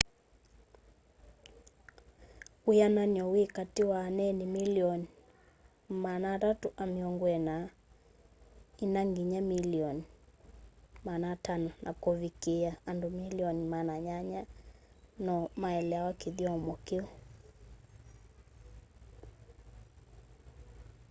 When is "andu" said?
12.89-13.07